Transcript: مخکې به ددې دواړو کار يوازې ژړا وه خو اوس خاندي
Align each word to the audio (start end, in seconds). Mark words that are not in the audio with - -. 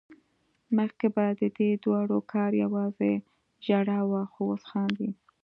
مخکې 0.77 1.07
به 1.15 1.25
ددې 1.39 1.69
دواړو 1.83 2.17
کار 2.31 2.51
يوازې 2.63 3.13
ژړا 3.65 3.99
وه 4.11 4.21
خو 4.31 4.41
اوس 4.51 4.63
خاندي 4.71 5.09